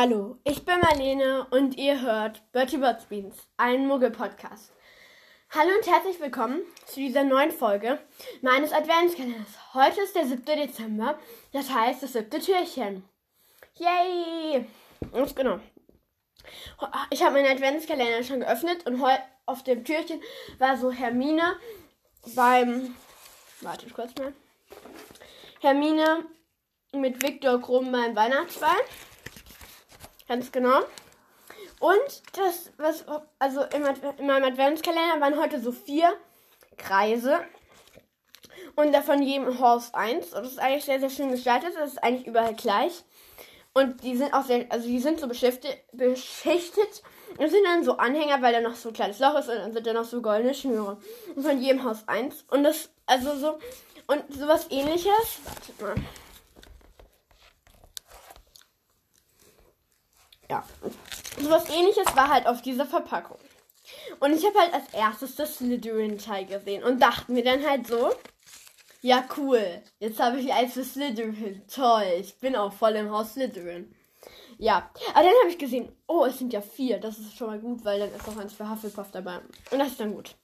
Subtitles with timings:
[0.00, 4.70] Hallo, ich bin Marlene und ihr hört Bertie Bots Beans, einen Muggel-Podcast.
[5.50, 7.98] Hallo und herzlich willkommen zu dieser neuen Folge
[8.40, 9.74] meines Adventskalenders.
[9.74, 10.44] Heute ist der 7.
[10.44, 11.18] Dezember,
[11.52, 13.02] das heißt das siebte Türchen.
[13.74, 14.66] Yay!
[15.12, 15.58] Ganz genau.
[17.10, 19.02] Ich habe meinen Adventskalender schon geöffnet und
[19.46, 20.22] auf dem Türchen
[20.60, 21.56] war so Hermine
[22.36, 22.94] beim.
[23.62, 24.32] Warte kurz mal.
[25.60, 26.24] Hermine
[26.92, 28.78] mit Viktor Krumm beim Weihnachtsball.
[30.28, 30.80] Ganz genau.
[31.80, 33.04] Und das, was,
[33.38, 33.84] also im,
[34.18, 36.12] in meinem Adventskalender waren heute so vier
[36.76, 37.38] Kreise.
[38.76, 40.34] Und davon jedem Horst eins.
[40.34, 41.74] Und das ist eigentlich sehr, sehr schön gestaltet.
[41.76, 43.04] Das ist eigentlich überall gleich.
[43.72, 45.78] Und die sind auch sehr, also die sind so beschichtet.
[45.92, 47.02] beschichtet.
[47.38, 49.72] Und sind dann so Anhänger, weil da noch so ein kleines Loch ist und dann
[49.72, 50.98] sind da noch so goldene Schnüre.
[51.34, 52.44] Und von jedem Haus eins.
[52.50, 53.58] Und das, also so,
[54.06, 55.38] und sowas ähnliches.
[55.44, 55.94] Wartet mal.
[60.50, 60.64] Ja.
[61.40, 63.38] Sowas ähnliches war halt auf dieser Verpackung.
[64.20, 68.10] Und ich habe halt als erstes das Slytherin-Teil gesehen und dachte mir dann halt so,
[69.00, 73.34] ja cool, jetzt habe ich eins für Slytherin, toll, ich bin auch voll im Haus
[73.34, 73.94] Slytherin.
[74.58, 77.60] Ja, aber dann habe ich gesehen, oh, es sind ja vier, das ist schon mal
[77.60, 79.38] gut, weil dann ist auch eins für Hufflepuff dabei.
[79.70, 80.34] Und das ist dann gut.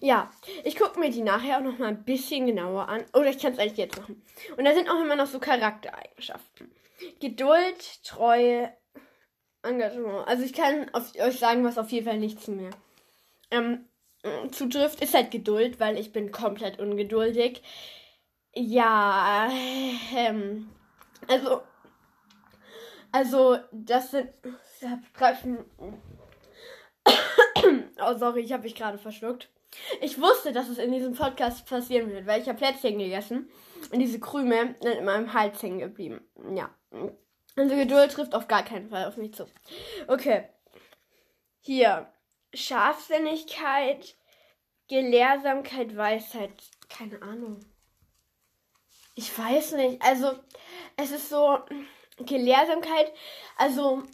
[0.00, 0.30] Ja,
[0.62, 3.04] ich gucke mir die nachher auch noch mal ein bisschen genauer an.
[3.14, 4.22] Oder ich kann es eigentlich jetzt machen.
[4.56, 6.70] Und da sind auch immer noch so Charaktereigenschaften.
[7.20, 8.72] Geduld, Treue,
[9.62, 10.26] Engagement.
[10.26, 12.70] Also ich kann auf, euch sagen, was auf jeden Fall nichts mehr
[13.50, 13.84] ähm,
[14.50, 17.62] zutrifft, ist halt Geduld, weil ich bin komplett ungeduldig.
[18.54, 19.48] Ja,
[20.14, 20.70] ähm,
[21.28, 21.62] also,
[23.12, 24.30] also das sind,
[24.80, 24.88] ich
[28.00, 29.50] oh sorry, ich habe mich gerade verschluckt.
[30.00, 33.50] Ich wusste, dass es in diesem Podcast passieren wird, weil ich habe Plätzchen gegessen
[33.92, 36.20] und diese Krümel sind in meinem Hals hängen geblieben.
[36.54, 36.70] Ja.
[37.58, 39.48] Also Geduld trifft auf gar keinen Fall auf mich zu.
[40.06, 40.48] Okay.
[41.60, 42.12] Hier.
[42.54, 44.16] Scharfsinnigkeit,
[44.88, 46.52] Gelehrsamkeit, Weisheit.
[46.88, 47.58] Keine Ahnung.
[49.16, 50.00] Ich weiß nicht.
[50.00, 50.38] Also,
[50.96, 51.58] es ist so.
[52.18, 53.12] Gelehrsamkeit.
[53.56, 54.04] Also,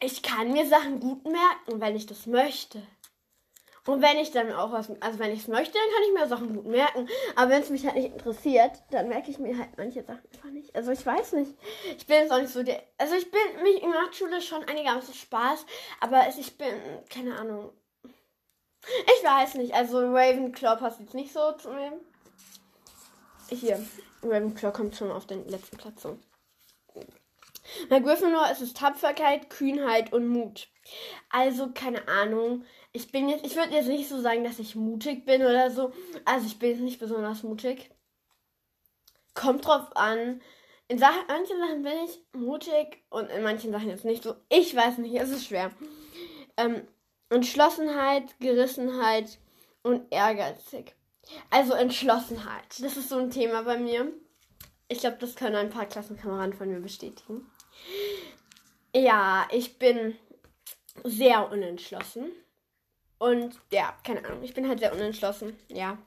[0.00, 2.84] ich kann mir Sachen gut merken, wenn ich das möchte.
[3.86, 6.28] Und wenn ich dann auch was, also wenn ich es möchte, dann kann ich mir
[6.28, 7.06] Sachen gut merken.
[7.36, 10.50] Aber wenn es mich halt nicht interessiert, dann merke ich mir halt manche Sachen einfach
[10.50, 10.74] nicht.
[10.74, 11.54] Also ich weiß nicht.
[11.98, 15.12] Ich bin jetzt auch nicht so der, also ich bin, mich macht Schule schon einigermaßen
[15.12, 15.66] Spaß,
[16.00, 16.74] aber ich bin,
[17.10, 17.72] keine Ahnung.
[19.06, 21.92] Ich weiß nicht, also Ravenclaw passt jetzt nicht so zu mir.
[23.48, 23.84] Hier,
[24.22, 26.18] Ravenclaw kommt schon auf den letzten Platz so.
[27.88, 30.68] Bei Gryffindor ist es Tapferkeit, Kühnheit und Mut.
[31.30, 32.64] Also, keine Ahnung
[32.94, 35.92] ich bin jetzt, ich würde jetzt nicht so sagen, dass ich mutig bin oder so.
[36.24, 37.90] Also ich bin jetzt nicht besonders mutig.
[39.34, 40.40] Kommt drauf an.
[40.86, 44.36] In Sachen, manchen Sachen bin ich mutig und in manchen Sachen jetzt nicht so.
[44.48, 45.72] Ich weiß nicht, es ist schwer.
[46.56, 46.86] Ähm,
[47.30, 49.40] Entschlossenheit, Gerissenheit
[49.82, 50.94] und ehrgeizig.
[51.50, 52.80] Also Entschlossenheit.
[52.80, 54.12] Das ist so ein Thema bei mir.
[54.86, 57.50] Ich glaube, das können ein paar Klassenkameraden von mir bestätigen.
[58.94, 60.16] Ja, ich bin
[61.02, 62.30] sehr unentschlossen.
[63.18, 64.42] Und ja, keine Ahnung.
[64.42, 65.58] Ich bin halt sehr unentschlossen.
[65.68, 65.98] Ja.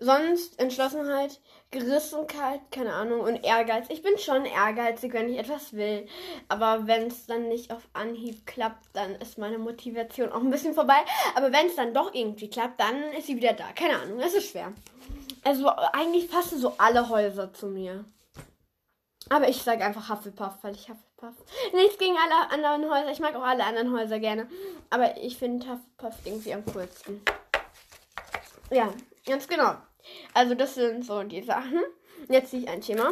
[0.00, 1.40] Sonst Entschlossenheit,
[1.72, 3.86] Gerissenheit, keine Ahnung, und Ehrgeiz.
[3.88, 6.06] Ich bin schon ehrgeizig, wenn ich etwas will.
[6.48, 10.74] Aber wenn es dann nicht auf Anhieb klappt, dann ist meine Motivation auch ein bisschen
[10.74, 10.98] vorbei.
[11.34, 13.72] Aber wenn es dann doch irgendwie klappt, dann ist sie wieder da.
[13.72, 14.72] Keine Ahnung, es ist schwer.
[15.42, 18.04] Also eigentlich passen so alle Häuser zu mir.
[19.30, 21.34] Aber ich sage einfach Hufflepuff, weil ich Hufflepuff.
[21.74, 23.10] Nichts gegen alle anderen Häuser.
[23.10, 24.48] Ich mag auch alle anderen Häuser gerne.
[24.90, 27.22] Aber ich finde Hufflepuff irgendwie am coolsten.
[28.70, 28.92] Ja,
[29.26, 29.76] ganz genau.
[30.34, 31.82] Also das sind so die Sachen.
[32.28, 33.10] Jetzt ziehe ich ein Thema.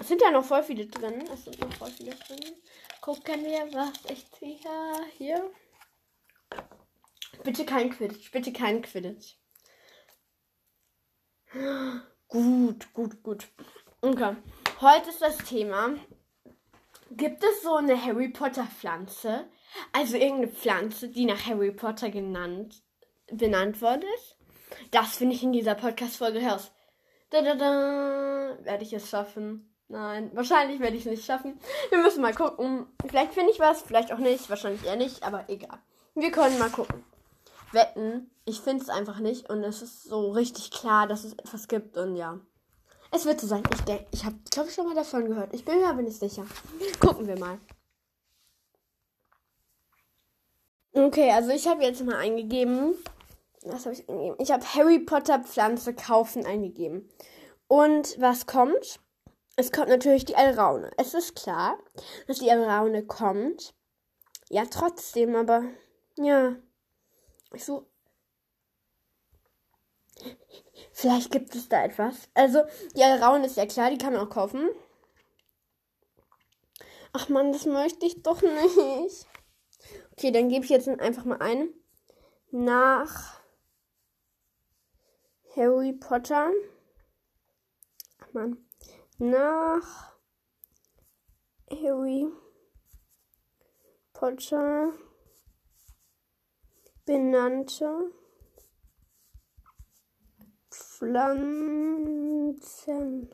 [0.00, 1.24] Es sind ja noch voll viele drin.
[1.32, 2.40] Es sind noch voll viele drin.
[3.00, 4.58] Gucken wir, was ich ziehe.
[5.16, 5.50] Hier.
[7.42, 8.30] Bitte kein Quidditch.
[8.30, 9.36] Bitte kein Quidditch.
[12.28, 13.48] Gut, gut, gut.
[14.00, 14.36] Okay.
[14.84, 15.94] Heute ist das Thema.
[17.10, 19.46] Gibt es so eine Harry Potter Pflanze?
[19.94, 22.82] Also irgendeine Pflanze, die nach Harry Potter genannt,
[23.32, 24.36] benannt worden ist?
[24.90, 26.70] Das finde ich in dieser Podcast-Folge heraus.
[27.30, 28.58] Da, da, da.
[28.62, 29.74] Werde ich es schaffen?
[29.88, 31.58] Nein, wahrscheinlich werde ich es nicht schaffen.
[31.88, 32.86] Wir müssen mal gucken.
[33.06, 34.50] Vielleicht finde ich was, vielleicht auch nicht.
[34.50, 35.78] Wahrscheinlich eher nicht, aber egal.
[36.14, 37.02] Wir können mal gucken.
[37.72, 41.68] Wetten, ich finde es einfach nicht und es ist so richtig klar, dass es etwas
[41.68, 42.38] gibt und ja.
[43.14, 43.62] Es wird so sein.
[43.72, 45.54] Ich denke, ich habe, glaube ich, schon mal davon gehört.
[45.54, 46.46] Ich bin mir aber nicht sicher.
[47.00, 47.58] Gucken wir mal.
[50.92, 52.94] Okay, also ich habe jetzt mal eingegeben.
[53.62, 54.36] Was habe ich eingegeben?
[54.40, 57.08] Ich habe Harry Potter Pflanze kaufen eingegeben.
[57.68, 59.00] Und was kommt?
[59.56, 60.90] es kommt natürlich die Alraune.
[60.96, 61.78] Es ist klar,
[62.26, 63.74] dass die Alraune kommt.
[64.48, 65.62] Ja, trotzdem, aber
[66.16, 66.56] ja.
[67.56, 67.86] So.
[70.92, 72.28] Vielleicht gibt es da etwas.
[72.34, 72.62] Also,
[72.96, 74.68] die Alraune ist ja klar, die kann man auch kaufen.
[77.12, 79.26] Ach man, das möchte ich doch nicht.
[80.12, 81.68] Okay, dann gebe ich jetzt einfach mal ein.
[82.50, 83.40] Nach
[85.56, 86.50] Harry Potter.
[88.18, 88.68] Ach man.
[89.18, 90.12] Nach
[91.70, 92.26] Harry
[94.12, 94.92] Potter
[97.04, 98.12] benannte
[101.04, 103.28] Pflanzen.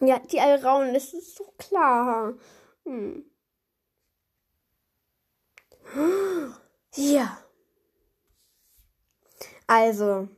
[0.00, 2.34] Ja, die Alraun, das ist so klar.
[2.84, 3.24] Hm.
[6.94, 7.42] Ja.
[9.66, 10.28] Also.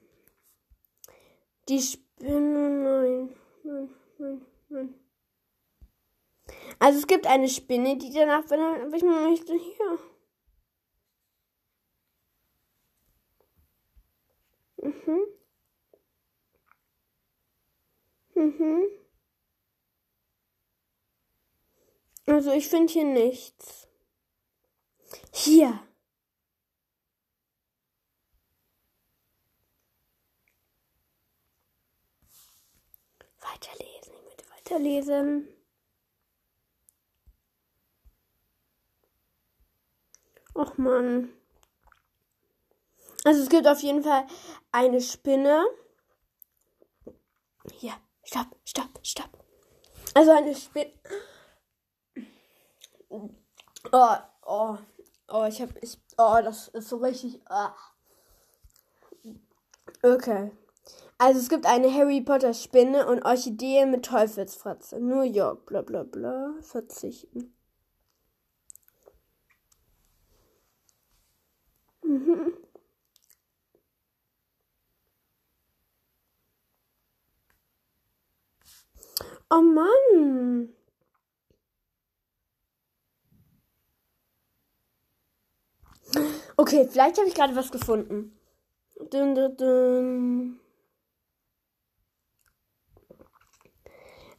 [1.69, 2.71] Die Spinne.
[2.71, 3.37] Nein.
[3.63, 4.95] Nein, nein, nein.
[6.79, 9.53] Also es gibt eine Spinne, die danach benannt ich möchte.
[9.53, 9.99] Hier.
[14.83, 15.27] Mhm.
[18.35, 18.87] Mhm.
[22.41, 23.87] Also ich finde hier nichts.
[25.31, 25.79] Hier.
[33.41, 34.15] Weiterlesen.
[34.15, 35.49] Ich möchte weiterlesen.
[40.55, 41.35] Och man.
[43.25, 44.27] Also es gibt auf jeden Fall
[44.73, 45.67] eine Spinne.
[47.75, 47.93] Hier.
[48.23, 49.45] Stopp, stopp, stopp.
[50.15, 50.95] Also eine Spinne.
[53.11, 53.29] Oh,
[54.43, 54.79] oh,
[55.29, 57.41] oh, ich hab, ich, oh, das ist so richtig.
[57.47, 57.75] Ah.
[60.03, 60.53] Okay.
[61.19, 65.01] Also es gibt eine Harry Potter Spinne und Orchidee mit Teufelsfratze.
[65.01, 66.55] New York, bla bla bla.
[66.63, 67.53] Verzichten.
[72.05, 72.53] Mhm.
[79.51, 80.75] Oh Mann.
[86.61, 88.39] Okay, vielleicht habe ich gerade was gefunden.
[89.11, 90.61] Dun, dun, dun.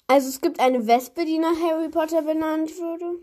[0.06, 3.18] Also es gibt eine Wespe, die nach Harry Potter benannt wurde.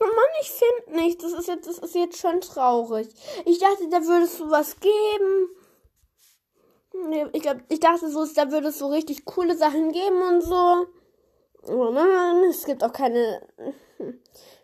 [0.00, 1.22] Oh Mann, ich finde nicht.
[1.22, 3.06] Das ist jetzt, das ist jetzt schon traurig.
[3.46, 5.50] Ich dachte, da würde es sowas geben.
[7.32, 10.88] Ich, glaub, ich dachte so, da würde es so richtig coole Sachen geben und so.
[11.68, 13.46] Oh nein, es gibt auch keine.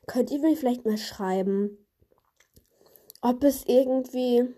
[0.07, 1.85] Könnt ihr mir vielleicht mal schreiben,
[3.23, 4.55] ob es irgendwie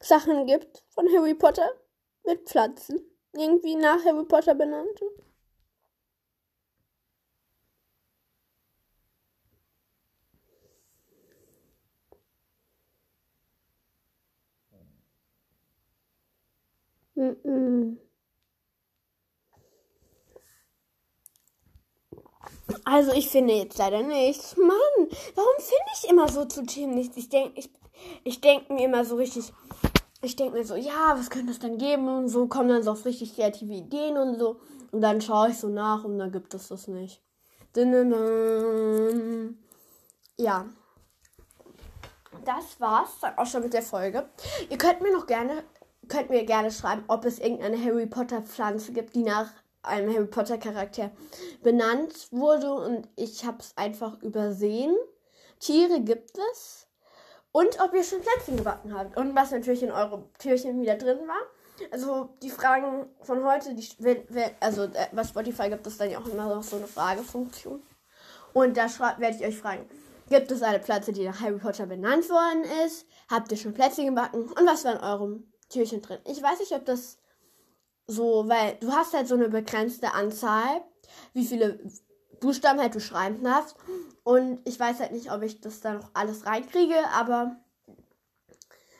[0.00, 1.68] Sachen gibt von Harry Potter
[2.24, 3.00] mit Pflanzen?
[3.34, 5.00] Irgendwie nach Harry Potter benannt?
[17.16, 17.96] Mm
[22.88, 24.56] Also ich finde jetzt leider nichts.
[24.56, 27.16] Mann, warum finde ich immer so zu Themen nichts?
[27.16, 27.68] Ich denke ich,
[28.22, 29.52] ich denk mir immer so richtig,
[30.22, 32.92] ich denke mir so, ja, was könnte es denn geben und so, kommen dann so
[32.92, 34.60] auf richtig kreative Ideen und so.
[34.92, 37.20] Und dann schaue ich so nach und dann gibt es das nicht.
[40.38, 40.66] Ja.
[42.44, 44.28] Das war's dann auch schon mit der Folge.
[44.70, 45.64] Ihr könnt mir noch gerne,
[46.06, 49.50] könnt mir gerne schreiben, ob es irgendeine Harry Potter Pflanze gibt, die nach
[49.86, 51.10] einem Harry Potter Charakter
[51.62, 54.94] benannt wurde und ich habe es einfach übersehen.
[55.60, 56.86] Tiere gibt es.
[57.52, 59.16] Und ob ihr schon Plätzchen gebacken habt.
[59.16, 61.40] Und was natürlich in eurem Türchen wieder drin war.
[61.90, 63.88] Also die Fragen von heute, die,
[64.60, 67.82] also äh, bei Spotify gibt es dann ja auch immer noch so eine Fragefunktion.
[68.52, 68.88] Und da
[69.18, 69.88] werde ich euch fragen,
[70.28, 73.06] gibt es eine Pflanze, die nach Harry Potter benannt worden ist?
[73.30, 74.42] Habt ihr schon Plätzchen gebacken?
[74.42, 76.18] Und was war in eurem Türchen drin?
[76.24, 77.18] Ich weiß nicht, ob das
[78.06, 80.82] so, weil du hast halt so eine begrenzte Anzahl,
[81.32, 81.78] wie viele
[82.40, 83.76] Buchstaben halt du schreiben darfst.
[84.22, 87.56] Und ich weiß halt nicht, ob ich das da noch alles reinkriege, aber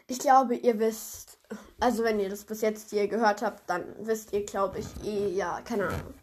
[0.08, 1.38] ich glaube, ihr wisst,
[1.80, 5.30] also wenn ihr das bis jetzt hier gehört habt, dann wisst ihr, glaube ich, eh,
[5.30, 6.14] ja, keine Ahnung.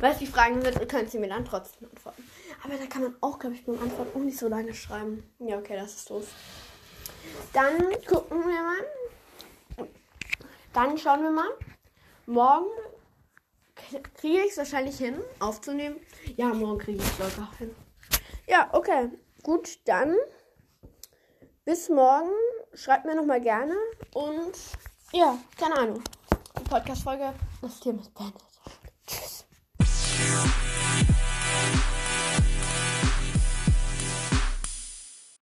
[0.00, 2.24] Was die Fragen sind, könnt ihr mir dann trotzdem antworten.
[2.62, 5.22] Aber da kann man auch, glaube ich, beim Antworten auch nicht so lange schreiben.
[5.38, 6.26] Ja, okay, das ist doof.
[7.52, 9.88] Dann gucken wir mal.
[10.72, 11.50] Dann schauen wir mal
[12.26, 12.66] morgen
[14.14, 16.00] kriege ich es wahrscheinlich hin, aufzunehmen.
[16.36, 17.74] Ja, morgen kriege ich es locker hin.
[18.46, 19.10] Ja, okay.
[19.42, 20.16] Gut, dann
[21.64, 22.30] bis morgen.
[22.74, 23.74] schreibt mir nochmal gerne.
[24.14, 24.56] Und
[25.12, 26.02] ja, keine Ahnung.
[26.58, 28.42] Die Podcast-Folge, das Thema ist beendet.